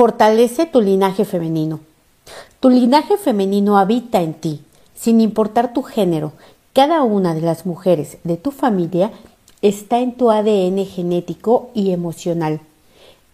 Fortalece 0.00 0.64
tu 0.64 0.80
linaje 0.80 1.26
femenino. 1.26 1.80
Tu 2.58 2.70
linaje 2.70 3.18
femenino 3.18 3.76
habita 3.76 4.22
en 4.22 4.32
ti, 4.32 4.62
sin 4.94 5.20
importar 5.20 5.74
tu 5.74 5.82
género. 5.82 6.32
Cada 6.72 7.02
una 7.02 7.34
de 7.34 7.42
las 7.42 7.66
mujeres 7.66 8.16
de 8.24 8.38
tu 8.38 8.50
familia 8.50 9.12
está 9.60 9.98
en 9.98 10.16
tu 10.16 10.30
ADN 10.30 10.86
genético 10.86 11.68
y 11.74 11.90
emocional, 11.90 12.60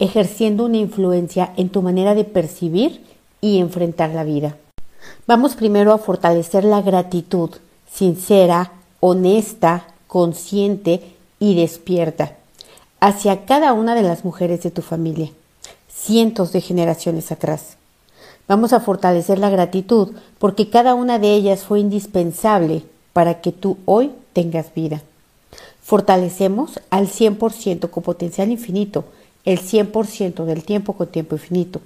ejerciendo 0.01 0.65
una 0.65 0.79
influencia 0.79 1.53
en 1.57 1.69
tu 1.69 1.83
manera 1.83 2.17
de 2.17 2.25
percibir 2.25 3.01
y 3.41 3.59
enfrentar 3.59 4.11
la 4.11 4.25
vida. 4.25 4.57
Vamos 5.29 5.55
primero 5.55 5.93
a 5.93 5.99
fortalecer 5.99 6.65
la 6.65 6.83
gratitud, 6.83 7.51
sincera, 7.89 8.73
honesta, 8.99 9.87
consciente 10.09 11.15
y 11.39 11.55
despierta, 11.55 12.35
hacia 12.99 13.45
cada 13.45 13.73
una 13.73 13.95
de 13.95 14.03
las 14.03 14.25
mujeres 14.25 14.65
de 14.65 14.73
tu 14.73 14.83
familia 14.83 15.31
cientos 16.07 16.53
de 16.53 16.61
generaciones 16.61 17.33
atrás. 17.33 17.77
Vamos 18.47 18.73
a 18.73 18.79
fortalecer 18.79 19.41
la 19.41 19.51
gratitud 19.51 20.13
porque 20.39 20.71
cada 20.71 20.95
una 20.95 21.19
de 21.19 21.35
ellas 21.35 21.65
fue 21.65 21.81
indispensable 21.81 22.85
para 23.13 23.41
que 23.41 23.51
tú 23.51 23.79
hoy 23.87 24.13
tengas 24.33 24.73
vida. 24.73 25.03
Fortalecemos 25.83 26.81
al 26.91 27.09
100% 27.09 27.91
con 27.91 28.03
potencial 28.05 28.51
infinito, 28.51 29.05
el 29.45 29.61
100% 29.61 30.45
del 30.45 30.65
tiempo 30.65 30.93
con 30.93 31.09
tiempo 31.09 31.35
infinito. 31.35 31.81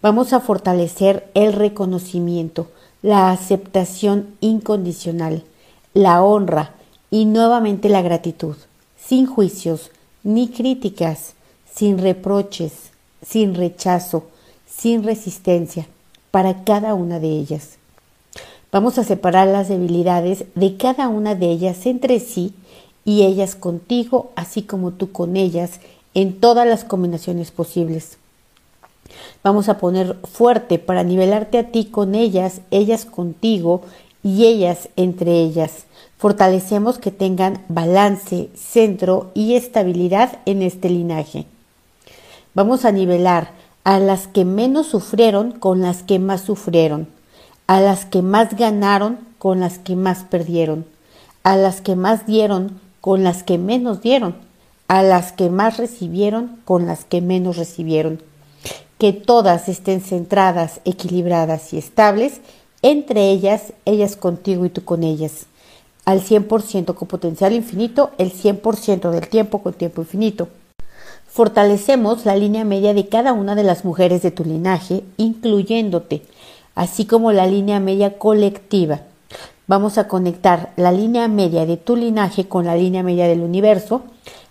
Vamos 0.00 0.32
a 0.32 0.40
fortalecer 0.40 1.30
el 1.34 1.52
reconocimiento, 1.52 2.68
la 3.02 3.30
aceptación 3.30 4.34
incondicional, 4.40 5.44
la 5.92 6.22
honra 6.22 6.74
y 7.10 7.26
nuevamente 7.26 7.90
la 7.90 8.00
gratitud, 8.00 8.56
sin 8.96 9.26
juicios 9.26 9.90
ni 10.22 10.48
críticas, 10.48 11.34
sin 11.70 11.98
reproches, 11.98 12.91
sin 13.22 13.54
rechazo, 13.54 14.24
sin 14.66 15.02
resistencia, 15.02 15.86
para 16.30 16.64
cada 16.64 16.94
una 16.94 17.20
de 17.20 17.28
ellas. 17.28 17.78
Vamos 18.72 18.98
a 18.98 19.04
separar 19.04 19.48
las 19.48 19.68
debilidades 19.68 20.44
de 20.54 20.76
cada 20.76 21.08
una 21.08 21.34
de 21.34 21.50
ellas 21.50 21.84
entre 21.86 22.20
sí 22.20 22.54
y 23.04 23.22
ellas 23.22 23.54
contigo, 23.54 24.30
así 24.34 24.62
como 24.62 24.92
tú 24.92 25.12
con 25.12 25.36
ellas, 25.36 25.80
en 26.14 26.40
todas 26.40 26.66
las 26.66 26.84
combinaciones 26.84 27.50
posibles. 27.50 28.16
Vamos 29.42 29.68
a 29.68 29.78
poner 29.78 30.16
fuerte 30.24 30.78
para 30.78 31.04
nivelarte 31.04 31.58
a 31.58 31.70
ti 31.70 31.86
con 31.86 32.14
ellas, 32.14 32.60
ellas 32.70 33.04
contigo 33.04 33.82
y 34.22 34.46
ellas 34.46 34.88
entre 34.96 35.42
ellas. 35.42 35.84
Fortalecemos 36.16 36.98
que 36.98 37.10
tengan 37.10 37.62
balance, 37.68 38.48
centro 38.54 39.32
y 39.34 39.54
estabilidad 39.54 40.38
en 40.46 40.62
este 40.62 40.88
linaje. 40.88 41.46
Vamos 42.54 42.84
a 42.84 42.92
nivelar 42.92 43.52
a 43.82 43.98
las 43.98 44.26
que 44.26 44.44
menos 44.44 44.86
sufrieron 44.86 45.52
con 45.52 45.80
las 45.80 46.02
que 46.02 46.18
más 46.18 46.42
sufrieron, 46.42 47.08
a 47.66 47.80
las 47.80 48.04
que 48.04 48.20
más 48.20 48.54
ganaron 48.58 49.20
con 49.38 49.58
las 49.58 49.78
que 49.78 49.96
más 49.96 50.24
perdieron, 50.24 50.84
a 51.44 51.56
las 51.56 51.80
que 51.80 51.96
más 51.96 52.26
dieron 52.26 52.78
con 53.00 53.24
las 53.24 53.42
que 53.42 53.56
menos 53.56 54.02
dieron, 54.02 54.36
a 54.86 55.02
las 55.02 55.32
que 55.32 55.48
más 55.48 55.78
recibieron 55.78 56.58
con 56.66 56.84
las 56.84 57.06
que 57.06 57.22
menos 57.22 57.56
recibieron. 57.56 58.22
Que 58.98 59.14
todas 59.14 59.70
estén 59.70 60.02
centradas, 60.02 60.82
equilibradas 60.84 61.72
y 61.72 61.78
estables, 61.78 62.42
entre 62.82 63.30
ellas, 63.30 63.72
ellas 63.86 64.14
contigo 64.14 64.66
y 64.66 64.68
tú 64.68 64.84
con 64.84 65.04
ellas. 65.04 65.46
Al 66.04 66.20
100% 66.20 66.94
con 66.94 67.08
potencial 67.08 67.54
infinito, 67.54 68.10
el 68.18 68.30
100% 68.30 69.10
del 69.10 69.28
tiempo 69.28 69.62
con 69.62 69.72
tiempo 69.72 70.02
infinito. 70.02 70.48
Fortalecemos 71.32 72.26
la 72.26 72.36
línea 72.36 72.62
media 72.62 72.92
de 72.92 73.08
cada 73.08 73.32
una 73.32 73.54
de 73.54 73.62
las 73.62 73.86
mujeres 73.86 74.20
de 74.20 74.30
tu 74.30 74.44
linaje, 74.44 75.02
incluyéndote, 75.16 76.20
así 76.74 77.06
como 77.06 77.32
la 77.32 77.46
línea 77.46 77.80
media 77.80 78.18
colectiva. 78.18 79.00
Vamos 79.66 79.96
a 79.96 80.08
conectar 80.08 80.74
la 80.76 80.92
línea 80.92 81.28
media 81.28 81.64
de 81.64 81.78
tu 81.78 81.96
linaje 81.96 82.48
con 82.48 82.66
la 82.66 82.76
línea 82.76 83.02
media 83.02 83.28
del 83.28 83.40
universo, 83.40 84.02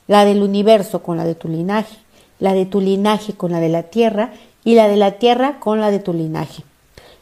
la 0.07 0.25
del 0.25 0.41
universo 0.41 1.03
con 1.03 1.17
la 1.17 1.23
de 1.23 1.35
tu 1.35 1.49
linaje, 1.49 1.97
la 2.39 2.53
de 2.53 2.65
tu 2.65 2.81
linaje 2.81 3.33
con 3.33 3.51
la 3.51 3.59
de 3.59 3.69
la 3.69 3.83
Tierra 3.83 4.31
y 4.63 4.73
la 4.73 4.87
de 4.87 4.97
la 4.97 5.11
Tierra 5.19 5.59
con 5.59 5.81
la 5.81 5.91
de 5.91 5.99
tu 5.99 6.13
linaje. 6.13 6.63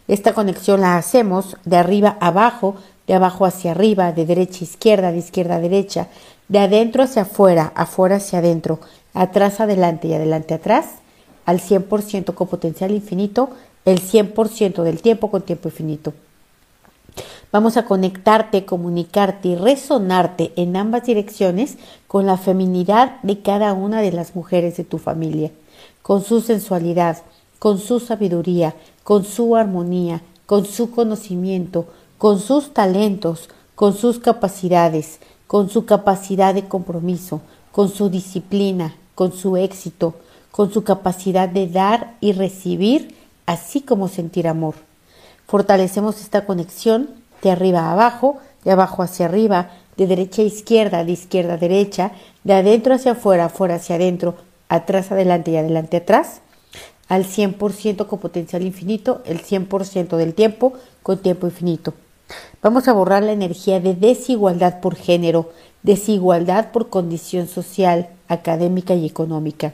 Esta 0.08 0.34
conexión 0.34 0.80
la 0.80 0.96
hacemos 0.96 1.58
de 1.66 1.76
arriba 1.76 2.16
a 2.22 2.28
abajo, 2.28 2.78
de 3.08 3.14
abajo 3.16 3.46
hacia 3.46 3.72
arriba, 3.72 4.14
de 4.14 4.26
derecha 4.26 4.60
a 4.62 4.64
izquierda, 4.64 5.12
de 5.12 5.18
izquierda 5.18 5.56
a 5.56 5.60
derecha, 5.60 6.08
de 6.50 6.60
adentro 6.60 7.04
hacia 7.04 7.22
afuera, 7.22 7.72
afuera 7.76 8.18
hacia 8.18 8.40
adentro, 8.40 8.80
atrás 9.14 9.60
adelante 9.60 10.08
y 10.08 10.14
adelante 10.14 10.54
atrás, 10.54 10.88
al 11.46 11.62
100% 11.62 12.34
con 12.34 12.48
potencial 12.48 12.92
infinito, 12.92 13.52
el 13.86 14.02
100% 14.02 14.84
del 14.84 15.02
tiempo 15.02 15.32
con 15.32 15.44
tiempo 15.44 15.70
infinito. 15.70 16.14
Vamos 17.52 17.78
a 17.78 17.86
conectarte, 17.86 18.66
comunicarte 18.66 19.50
y 19.50 19.56
resonarte 19.56 20.52
en 20.56 20.76
ambas 20.76 21.06
direcciones 21.06 21.78
con 22.08 22.26
la 22.26 22.38
feminidad 22.38 23.20
de 23.24 23.42
cada 23.42 23.74
una 23.74 24.02
de 24.02 24.12
las 24.12 24.36
mujeres 24.36 24.78
de 24.78 24.84
tu 24.84 25.00
familia, 25.00 25.52
con 26.02 26.24
su 26.24 26.42
sensualidad, 26.42 27.18
con 27.58 27.80
su 27.80 28.00
sabiduría, 28.00 28.76
con 29.04 29.24
su 29.24 29.56
armonía, 29.56 30.22
con 30.46 30.66
su 30.66 30.92
conocimiento, 30.92 31.88
con 32.18 32.40
sus 32.40 32.74
talentos, 32.74 33.50
con 33.74 33.96
sus 33.96 34.20
capacidades, 34.20 35.20
con 35.50 35.68
su 35.68 35.86
capacidad 35.86 36.54
de 36.54 36.68
compromiso, 36.68 37.42
con 37.72 37.90
su 37.90 38.12
disciplina, 38.12 38.94
con 39.16 39.34
su 39.34 39.58
éxito, 39.58 40.14
con 40.52 40.72
su 40.72 40.84
capacidad 40.84 41.50
de 41.50 41.66
dar 41.66 42.18
y 42.22 42.34
recibir, 42.34 43.16
así 43.48 43.82
como 43.82 44.10
sentir 44.10 44.48
amor. 44.48 44.76
Fortalecemos 45.48 46.22
esta 46.22 46.46
conexión 46.46 47.10
de 47.42 47.50
arriba 47.50 47.80
a 47.80 47.94
abajo, 47.94 48.38
de 48.64 48.70
abajo 48.70 49.02
hacia 49.02 49.26
arriba, 49.26 49.72
de 49.98 50.06
derecha 50.06 50.44
a 50.44 50.46
izquierda, 50.46 51.04
de 51.04 51.14
izquierda 51.14 51.56
a 51.56 51.58
derecha, 51.58 52.12
de 52.44 52.54
adentro 52.54 52.94
hacia 52.94 53.14
afuera, 53.14 53.46
afuera 53.46 53.78
hacia 53.78 53.96
adentro, 53.96 54.36
atrás 54.70 55.12
adelante 55.12 55.50
y 55.50 55.58
adelante 55.58 55.98
atrás, 55.98 56.42
al 57.08 57.26
100% 57.26 58.06
con 58.06 58.20
potencial 58.20 58.62
infinito, 58.62 59.24
el 59.26 59.42
100% 59.42 60.16
del 60.16 60.36
tiempo 60.36 60.74
con 61.02 61.18
tiempo 61.18 61.48
infinito. 61.48 61.96
Vamos 62.62 62.88
a 62.88 62.94
borrar 62.94 63.24
la 63.24 63.32
energía 63.32 63.80
de 63.80 63.96
desigualdad 63.96 64.82
por 64.82 64.96
género, 64.96 65.52
desigualdad 65.84 66.72
por 66.72 66.90
condición 66.90 67.48
social, 67.48 68.10
académica 68.28 68.96
y 68.96 69.06
económica. 69.06 69.74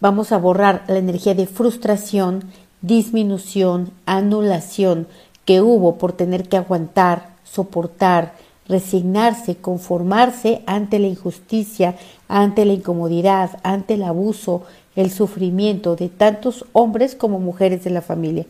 Vamos 0.00 0.32
a 0.32 0.38
borrar 0.38 0.84
la 0.88 0.98
energía 0.98 1.34
de 1.34 1.46
frustración, 1.46 2.50
disminución, 2.82 3.92
anulación 4.04 5.06
que 5.44 5.62
hubo 5.62 5.96
por 5.96 6.12
tener 6.12 6.48
que 6.48 6.56
aguantar, 6.56 7.34
soportar, 7.44 8.34
resignarse, 8.66 9.56
conformarse 9.56 10.62
ante 10.66 10.98
la 10.98 11.06
injusticia, 11.06 11.96
ante 12.28 12.64
la 12.64 12.72
incomodidad, 12.72 13.58
ante 13.62 13.94
el 13.94 14.02
abuso, 14.02 14.62
el 14.96 15.10
sufrimiento 15.10 15.96
de 15.96 16.08
tantos 16.08 16.64
hombres 16.72 17.14
como 17.14 17.38
mujeres 17.38 17.84
de 17.84 17.90
la 17.90 18.02
familia. 18.02 18.46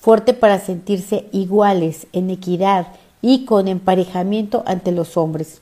Fuerte 0.00 0.32
para 0.32 0.60
sentirse 0.60 1.26
iguales, 1.32 2.06
en 2.12 2.30
equidad, 2.30 2.86
y 3.20 3.44
con 3.44 3.68
emparejamiento 3.68 4.62
ante 4.66 4.92
los 4.92 5.16
hombres. 5.16 5.60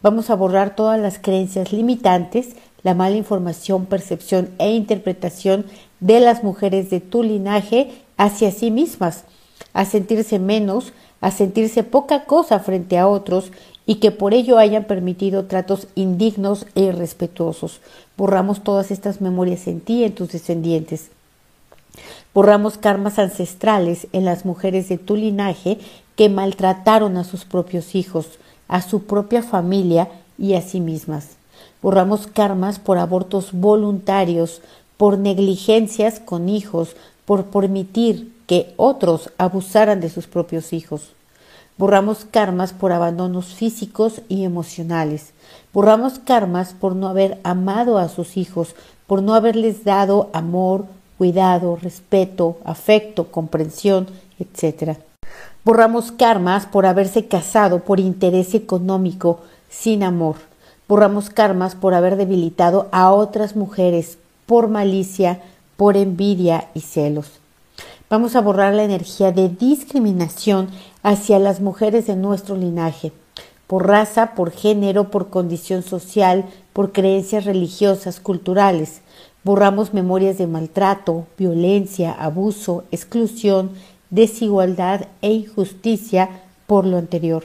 Vamos 0.00 0.30
a 0.30 0.36
borrar 0.36 0.76
todas 0.76 1.00
las 1.00 1.18
creencias 1.18 1.72
limitantes, 1.72 2.50
la 2.82 2.94
mala 2.94 3.16
información, 3.16 3.86
percepción 3.86 4.50
e 4.58 4.70
interpretación 4.72 5.66
de 6.00 6.20
las 6.20 6.44
mujeres 6.44 6.90
de 6.90 7.00
tu 7.00 7.22
linaje 7.22 7.90
hacia 8.16 8.52
sí 8.52 8.70
mismas, 8.70 9.24
a 9.72 9.84
sentirse 9.84 10.38
menos, 10.38 10.92
a 11.20 11.32
sentirse 11.32 11.82
poca 11.82 12.24
cosa 12.24 12.60
frente 12.60 12.96
a 12.96 13.08
otros 13.08 13.50
y 13.86 13.96
que 13.96 14.12
por 14.12 14.34
ello 14.34 14.58
hayan 14.58 14.84
permitido 14.84 15.46
tratos 15.46 15.88
indignos 15.96 16.66
e 16.76 16.82
irrespetuosos. 16.82 17.80
Borramos 18.16 18.62
todas 18.62 18.92
estas 18.92 19.20
memorias 19.20 19.66
en 19.66 19.80
ti 19.80 20.00
y 20.00 20.04
en 20.04 20.14
tus 20.14 20.30
descendientes. 20.30 21.10
Borramos 22.34 22.78
karmas 22.78 23.18
ancestrales 23.18 24.06
en 24.12 24.24
las 24.24 24.44
mujeres 24.44 24.88
de 24.88 24.98
tu 24.98 25.16
linaje 25.16 25.78
que 26.16 26.28
maltrataron 26.28 27.16
a 27.16 27.24
sus 27.24 27.44
propios 27.44 27.94
hijos, 27.94 28.38
a 28.68 28.82
su 28.82 29.04
propia 29.04 29.42
familia 29.42 30.08
y 30.38 30.54
a 30.54 30.62
sí 30.62 30.80
mismas. 30.80 31.36
Borramos 31.82 32.26
karmas 32.26 32.78
por 32.78 32.98
abortos 32.98 33.52
voluntarios, 33.52 34.60
por 34.96 35.18
negligencias 35.18 36.20
con 36.20 36.48
hijos, 36.48 36.96
por 37.24 37.46
permitir 37.46 38.32
que 38.46 38.72
otros 38.76 39.30
abusaran 39.38 40.00
de 40.00 40.10
sus 40.10 40.26
propios 40.26 40.72
hijos. 40.72 41.12
Borramos 41.76 42.24
karmas 42.24 42.72
por 42.72 42.90
abandonos 42.90 43.54
físicos 43.54 44.22
y 44.28 44.44
emocionales. 44.44 45.32
Borramos 45.72 46.18
karmas 46.18 46.74
por 46.74 46.96
no 46.96 47.06
haber 47.06 47.38
amado 47.44 47.98
a 47.98 48.08
sus 48.08 48.36
hijos, 48.36 48.74
por 49.06 49.22
no 49.22 49.34
haberles 49.34 49.84
dado 49.84 50.30
amor, 50.32 50.86
cuidado, 51.18 51.76
respeto, 51.76 52.56
afecto, 52.64 53.30
comprensión, 53.30 54.06
etc. 54.38 54.96
Borramos 55.64 56.12
karmas 56.12 56.64
por 56.64 56.86
haberse 56.86 57.26
casado 57.26 57.80
por 57.80 58.00
interés 58.00 58.54
económico, 58.54 59.40
sin 59.68 60.04
amor. 60.04 60.36
Borramos 60.88 61.28
karmas 61.28 61.74
por 61.74 61.92
haber 61.92 62.16
debilitado 62.16 62.88
a 62.92 63.12
otras 63.12 63.56
mujeres 63.56 64.16
por 64.46 64.68
malicia, 64.68 65.42
por 65.76 65.96
envidia 65.96 66.68
y 66.72 66.80
celos. 66.80 67.40
Vamos 68.08 68.36
a 68.36 68.40
borrar 68.40 68.72
la 68.72 68.84
energía 68.84 69.32
de 69.32 69.50
discriminación 69.50 70.68
hacia 71.02 71.38
las 71.38 71.60
mujeres 71.60 72.06
de 72.06 72.16
nuestro 72.16 72.56
linaje, 72.56 73.12
por 73.66 73.86
raza, 73.86 74.34
por 74.34 74.50
género, 74.50 75.10
por 75.10 75.28
condición 75.28 75.82
social, 75.82 76.46
por 76.72 76.92
creencias 76.92 77.44
religiosas, 77.44 78.18
culturales. 78.18 79.02
Borramos 79.48 79.94
memorias 79.94 80.36
de 80.36 80.46
maltrato, 80.46 81.24
violencia, 81.38 82.12
abuso, 82.12 82.84
exclusión, 82.90 83.70
desigualdad 84.10 85.06
e 85.22 85.32
injusticia 85.32 86.28
por 86.66 86.84
lo 86.84 86.98
anterior. 86.98 87.44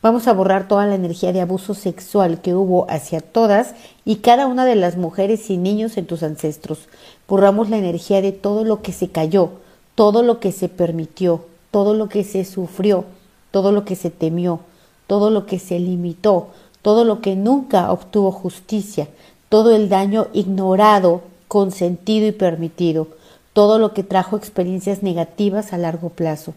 Vamos 0.00 0.26
a 0.26 0.32
borrar 0.32 0.68
toda 0.68 0.86
la 0.86 0.94
energía 0.94 1.34
de 1.34 1.42
abuso 1.42 1.74
sexual 1.74 2.40
que 2.40 2.54
hubo 2.54 2.86
hacia 2.88 3.20
todas 3.20 3.74
y 4.06 4.16
cada 4.16 4.46
una 4.46 4.64
de 4.64 4.74
las 4.74 4.96
mujeres 4.96 5.50
y 5.50 5.58
niños 5.58 5.98
en 5.98 6.06
tus 6.06 6.22
ancestros. 6.22 6.88
Borramos 7.28 7.68
la 7.68 7.76
energía 7.76 8.22
de 8.22 8.32
todo 8.32 8.64
lo 8.64 8.80
que 8.80 8.92
se 8.92 9.10
cayó, 9.10 9.50
todo 9.94 10.22
lo 10.22 10.40
que 10.40 10.50
se 10.50 10.70
permitió, 10.70 11.44
todo 11.70 11.92
lo 11.92 12.08
que 12.08 12.24
se 12.24 12.46
sufrió, 12.46 13.04
todo 13.50 13.70
lo 13.70 13.84
que 13.84 13.96
se 13.96 14.08
temió, 14.08 14.60
todo 15.06 15.28
lo 15.28 15.44
que 15.44 15.58
se 15.58 15.78
limitó, 15.78 16.48
todo 16.80 17.04
lo 17.04 17.20
que 17.20 17.36
nunca 17.36 17.92
obtuvo 17.92 18.32
justicia, 18.32 19.08
todo 19.48 19.74
el 19.74 19.88
daño 19.88 20.28
ignorado, 20.32 21.22
consentido 21.48 22.26
y 22.26 22.32
permitido, 22.32 23.08
todo 23.52 23.78
lo 23.78 23.94
que 23.94 24.02
trajo 24.02 24.36
experiencias 24.36 25.02
negativas 25.02 25.72
a 25.72 25.78
largo 25.78 26.10
plazo. 26.10 26.54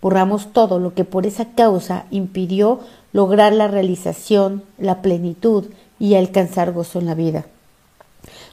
Borramos 0.00 0.52
todo 0.52 0.78
lo 0.78 0.94
que 0.94 1.04
por 1.04 1.26
esa 1.26 1.54
causa 1.54 2.06
impidió 2.10 2.80
lograr 3.12 3.52
la 3.52 3.68
realización, 3.68 4.62
la 4.78 5.02
plenitud 5.02 5.66
y 5.98 6.14
alcanzar 6.14 6.72
gozo 6.72 6.98
en 6.98 7.06
la 7.06 7.14
vida. 7.14 7.46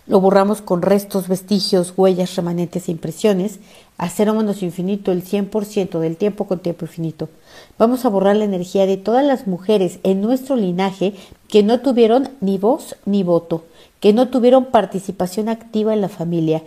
Lo 0.10 0.20
borramos 0.20 0.64
con 0.64 0.82
restos, 0.82 1.28
vestigios, 1.28 1.94
huellas, 1.96 2.36
remanentes 2.36 2.88
e 2.88 2.92
impresiones, 2.92 3.60
a 4.00 4.08
infinito 4.08 5.12
el 5.12 5.24
100% 5.24 6.00
del 6.00 6.18
tiempo 6.18 6.48
con 6.48 6.58
tiempo 6.58 6.86
infinito. 6.86 7.30
Vamos 7.78 8.06
a 8.06 8.10
borrar 8.10 8.36
la 8.36 8.46
energía 8.46 8.88
de 8.88 8.98
todas 8.98 9.24
las 9.24 9.46
mujeres 9.46 10.00
en 10.02 10.22
nuestro 10.22 10.56
linaje 10.56 11.14
que 11.48 11.62
no 11.62 11.82
tuvieron 11.82 12.30
ni 12.42 12.58
voz 12.58 12.96
ni 13.06 13.22
voto, 13.22 13.66
que 14.00 14.12
no 14.12 14.30
tuvieron 14.30 14.66
participación 14.66 15.48
activa 15.48 15.94
en 15.94 16.02
la 16.02 16.10
familia, 16.10 16.64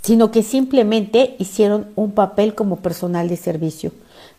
sino 0.00 0.30
que 0.30 0.42
simplemente 0.42 1.36
hicieron 1.38 1.88
un 1.96 2.12
papel 2.12 2.54
como 2.54 2.76
personal 2.76 3.28
de 3.28 3.36
servicio. 3.36 3.92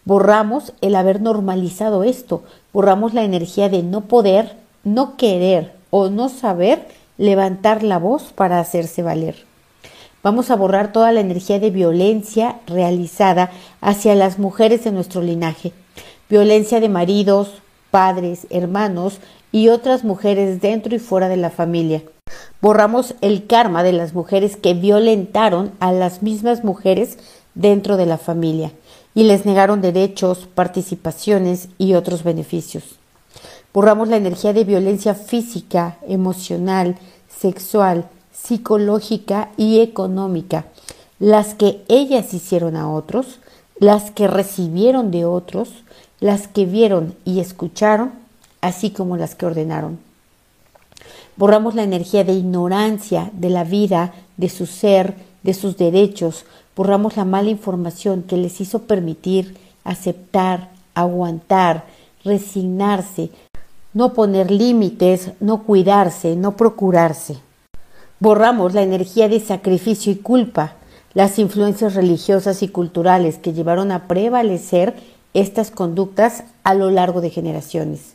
Borramos 0.03 0.73
el 0.81 0.95
haber 0.95 1.21
normalizado 1.21 2.03
esto, 2.03 2.41
borramos 2.73 3.13
la 3.13 3.23
energía 3.23 3.69
de 3.69 3.83
no 3.83 4.01
poder, 4.01 4.55
no 4.83 5.15
querer 5.15 5.73
o 5.91 6.09
no 6.09 6.27
saber 6.27 6.87
levantar 7.21 7.83
la 7.83 7.99
voz 7.99 8.33
para 8.33 8.59
hacerse 8.59 9.03
valer. 9.03 9.45
Vamos 10.23 10.49
a 10.49 10.55
borrar 10.55 10.91
toda 10.91 11.11
la 11.11 11.19
energía 11.19 11.59
de 11.59 11.69
violencia 11.69 12.57
realizada 12.65 13.51
hacia 13.79 14.15
las 14.15 14.39
mujeres 14.39 14.83
de 14.83 14.91
nuestro 14.91 15.21
linaje, 15.21 15.71
violencia 16.29 16.79
de 16.79 16.89
maridos, 16.89 17.61
padres, 17.91 18.47
hermanos 18.49 19.19
y 19.51 19.67
otras 19.69 20.03
mujeres 20.03 20.61
dentro 20.61 20.95
y 20.95 20.99
fuera 20.99 21.29
de 21.29 21.37
la 21.37 21.51
familia. 21.51 22.01
Borramos 22.59 23.13
el 23.21 23.45
karma 23.45 23.83
de 23.83 23.93
las 23.93 24.15
mujeres 24.15 24.57
que 24.57 24.73
violentaron 24.73 25.73
a 25.79 25.91
las 25.91 26.23
mismas 26.23 26.63
mujeres 26.63 27.19
dentro 27.53 27.97
de 27.97 28.07
la 28.07 28.17
familia 28.17 28.71
y 29.13 29.25
les 29.25 29.45
negaron 29.45 29.81
derechos, 29.81 30.47
participaciones 30.55 31.69
y 31.77 31.93
otros 31.93 32.23
beneficios. 32.23 32.95
Borramos 33.73 34.09
la 34.09 34.17
energía 34.17 34.51
de 34.51 34.65
violencia 34.65 35.15
física, 35.15 35.97
emocional, 36.05 36.97
sexual, 37.39 38.05
psicológica 38.33 39.49
y 39.57 39.79
económica, 39.79 40.65
las 41.19 41.53
que 41.53 41.81
ellas 41.87 42.33
hicieron 42.33 42.75
a 42.75 42.89
otros, 42.89 43.39
las 43.79 44.11
que 44.11 44.27
recibieron 44.27 45.11
de 45.11 45.25
otros, 45.25 45.69
las 46.19 46.47
que 46.47 46.65
vieron 46.65 47.15
y 47.25 47.39
escucharon, 47.39 48.11
así 48.61 48.91
como 48.91 49.17
las 49.17 49.35
que 49.35 49.45
ordenaron. 49.45 49.99
Borramos 51.35 51.75
la 51.75 51.83
energía 51.83 52.23
de 52.23 52.33
ignorancia 52.33 53.31
de 53.33 53.49
la 53.49 53.63
vida, 53.63 54.13
de 54.37 54.49
su 54.49 54.65
ser, 54.65 55.15
de 55.43 55.53
sus 55.53 55.77
derechos, 55.77 56.45
borramos 56.75 57.17
la 57.17 57.25
mala 57.25 57.49
información 57.49 58.23
que 58.23 58.37
les 58.37 58.61
hizo 58.61 58.83
permitir, 58.83 59.57
aceptar, 59.83 60.69
aguantar, 60.93 61.85
resignarse, 62.23 63.29
no 63.93 64.13
poner 64.13 64.51
límites, 64.51 65.31
no 65.39 65.63
cuidarse, 65.63 66.35
no 66.35 66.55
procurarse. 66.55 67.37
Borramos 68.19 68.73
la 68.73 68.83
energía 68.83 69.27
de 69.27 69.39
sacrificio 69.39 70.11
y 70.11 70.15
culpa, 70.15 70.75
las 71.13 71.39
influencias 71.39 71.95
religiosas 71.95 72.63
y 72.63 72.69
culturales 72.69 73.37
que 73.37 73.53
llevaron 73.53 73.91
a 73.91 74.07
prevalecer 74.07 74.95
estas 75.33 75.71
conductas 75.71 76.43
a 76.63 76.73
lo 76.73 76.89
largo 76.89 77.19
de 77.19 77.29
generaciones. 77.29 78.13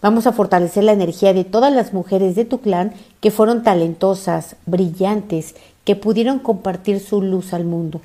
Vamos 0.00 0.28
a 0.28 0.32
fortalecer 0.32 0.84
la 0.84 0.92
energía 0.92 1.34
de 1.34 1.42
todas 1.42 1.72
las 1.72 1.92
mujeres 1.92 2.36
de 2.36 2.44
tu 2.44 2.60
clan 2.60 2.92
que 3.20 3.32
fueron 3.32 3.64
talentosas, 3.64 4.54
brillantes, 4.66 5.56
que 5.84 5.96
pudieron 5.96 6.38
compartir 6.38 7.00
su 7.00 7.20
luz 7.20 7.52
al 7.52 7.64
mundo. 7.64 8.00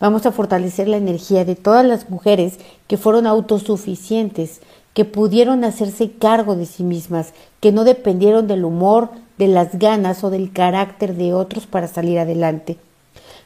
Vamos 0.00 0.26
a 0.26 0.32
fortalecer 0.32 0.88
la 0.88 0.96
energía 0.96 1.44
de 1.44 1.54
todas 1.54 1.84
las 1.84 2.10
mujeres 2.10 2.58
que 2.88 2.96
fueron 2.96 3.26
autosuficientes, 3.26 4.60
que 4.94 5.04
pudieron 5.04 5.64
hacerse 5.64 6.10
cargo 6.10 6.56
de 6.56 6.66
sí 6.66 6.82
mismas, 6.82 7.32
que 7.60 7.72
no 7.72 7.84
dependieron 7.84 8.46
del 8.46 8.64
humor, 8.64 9.10
de 9.38 9.48
las 9.48 9.78
ganas 9.78 10.22
o 10.24 10.30
del 10.30 10.52
carácter 10.52 11.14
de 11.14 11.32
otros 11.32 11.66
para 11.66 11.88
salir 11.88 12.18
adelante. 12.18 12.76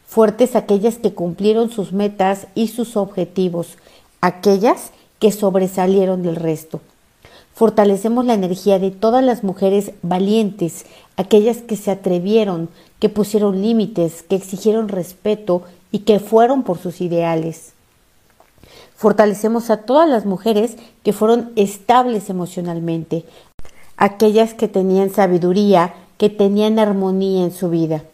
Fuertes 0.07 0.57
aquellas 0.57 0.99
que 0.99 1.15
cumplieron 1.15 1.71
sus 1.71 1.93
metas 1.93 2.47
y 2.55 2.69
sus 2.69 2.97
objetivos, 2.97 3.79
aquellas 4.21 4.91
que 5.19 5.33
sobresalieron 5.33 6.23
del 6.23 6.37
resto. 6.37 6.81
Fortalecemos 7.55 8.25
la 8.25 8.35
energía 8.35 8.81
de 8.81 8.91
todas 8.91 9.25
las 9.25 9.45
mujeres 9.45 9.93
valientes, 10.03 10.87
aquellas 11.17 11.59
que 11.59 11.77
se 11.77 11.93
atrevieron, 11.93 12.69
que 12.99 13.09
pusieron 13.09 13.63
límites, 13.63 14.23
que 14.23 14.35
exigieron 14.35 14.89
respeto 14.89 15.63
y 15.93 16.01
que 16.01 16.19
fueron 16.19 16.65
por 16.65 16.79
sus 16.79 17.01
ideales. 17.01 17.75
Fortalecemos 18.97 19.71
a 19.71 19.79
todas 19.79 20.09
las 20.09 20.25
mujeres 20.25 20.77
que 21.03 21.13
fueron 21.13 21.53
estables 21.57 22.31
emocionalmente, 22.31 23.25
aquellas 23.97 24.55
que 24.55 24.69
tenían 24.69 25.11
sabiduría, 25.11 25.95
que 26.17 26.31
tenían 26.31 26.79
armonía 26.79 27.45
en 27.45 27.53
su 27.53 27.71
vida. 27.71 28.05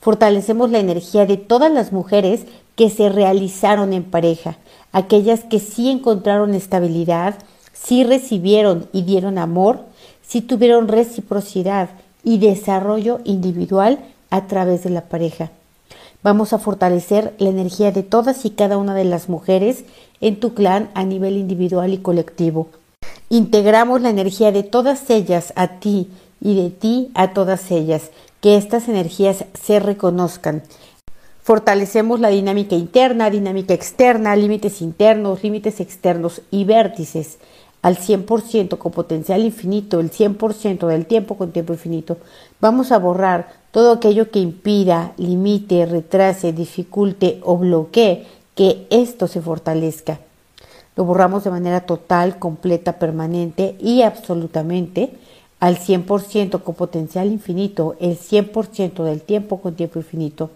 Fortalecemos 0.00 0.70
la 0.70 0.78
energía 0.78 1.26
de 1.26 1.36
todas 1.36 1.70
las 1.70 1.92
mujeres 1.92 2.46
que 2.76 2.88
se 2.88 3.08
realizaron 3.08 3.92
en 3.92 4.04
pareja, 4.04 4.56
aquellas 4.92 5.44
que 5.44 5.58
sí 5.58 5.90
encontraron 5.90 6.54
estabilidad, 6.54 7.34
si 7.72 8.04
recibieron 8.04 8.88
y 8.92 9.02
dieron 9.02 9.36
amor, 9.36 9.80
si 10.26 10.40
tuvieron 10.40 10.88
reciprocidad 10.88 11.90
y 12.22 12.38
desarrollo 12.38 13.20
individual 13.24 13.98
a 14.30 14.46
través 14.46 14.84
de 14.84 14.90
la 14.90 15.02
pareja. 15.02 15.50
Vamos 16.22 16.52
a 16.52 16.58
fortalecer 16.58 17.34
la 17.38 17.48
energía 17.48 17.92
de 17.92 18.02
todas 18.02 18.44
y 18.44 18.50
cada 18.50 18.76
una 18.76 18.94
de 18.94 19.04
las 19.04 19.28
mujeres 19.28 19.84
en 20.20 20.40
tu 20.40 20.54
clan 20.54 20.90
a 20.94 21.04
nivel 21.04 21.36
individual 21.36 21.92
y 21.92 21.98
colectivo. 21.98 22.68
Integramos 23.28 24.00
la 24.00 24.10
energía 24.10 24.52
de 24.52 24.62
todas 24.62 25.08
ellas 25.10 25.52
a 25.56 25.78
ti 25.78 26.10
y 26.40 26.60
de 26.60 26.70
ti 26.70 27.10
a 27.14 27.32
todas 27.32 27.70
ellas, 27.70 28.10
que 28.40 28.56
estas 28.56 28.88
energías 28.88 29.44
se 29.54 29.80
reconozcan. 29.80 30.62
Fortalecemos 31.42 32.20
la 32.20 32.28
dinámica 32.28 32.76
interna, 32.76 33.30
dinámica 33.30 33.74
externa, 33.74 34.36
límites 34.36 34.82
internos, 34.82 35.42
límites 35.42 35.80
externos 35.80 36.42
y 36.50 36.64
vértices 36.64 37.38
al 37.82 37.96
100% 37.96 38.78
con 38.78 38.92
potencial 38.92 39.42
infinito, 39.42 40.00
el 40.00 40.10
100% 40.10 40.86
del 40.86 41.06
tiempo 41.06 41.36
con 41.36 41.52
tiempo 41.52 41.72
infinito, 41.72 42.18
vamos 42.60 42.92
a 42.92 42.98
borrar 42.98 43.48
todo 43.70 43.92
aquello 43.92 44.30
que 44.30 44.40
impida, 44.40 45.12
limite, 45.16 45.86
retrase, 45.86 46.52
dificulte 46.52 47.40
o 47.42 47.56
bloquee 47.56 48.26
que 48.54 48.86
esto 48.90 49.26
se 49.26 49.40
fortalezca. 49.40 50.18
Lo 50.96 51.04
borramos 51.04 51.44
de 51.44 51.50
manera 51.50 51.82
total, 51.82 52.38
completa, 52.38 52.98
permanente 52.98 53.76
y 53.80 54.02
absolutamente 54.02 55.14
al 55.60 55.78
100% 55.78 56.62
con 56.62 56.74
potencial 56.74 57.30
infinito, 57.30 57.96
el 58.00 58.18
100% 58.18 59.04
del 59.04 59.22
tiempo 59.22 59.60
con 59.60 59.74
tiempo 59.74 59.98
infinito. 59.98 60.50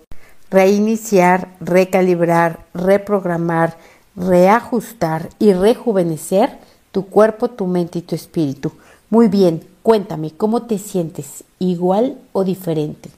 Reiniciar, 0.50 1.54
recalibrar, 1.60 2.64
reprogramar, 2.74 3.76
reajustar 4.16 5.28
y 5.38 5.52
rejuvenecer 5.52 6.58
tu 6.90 7.06
cuerpo, 7.06 7.48
tu 7.48 7.66
mente 7.66 7.98
y 7.98 8.02
tu 8.02 8.14
espíritu. 8.14 8.72
Muy 9.10 9.28
bien, 9.28 9.62
cuéntame, 9.82 10.30
¿cómo 10.30 10.62
te 10.62 10.78
sientes? 10.78 11.44
¿Igual 11.58 12.18
o 12.32 12.44
diferente? 12.44 13.10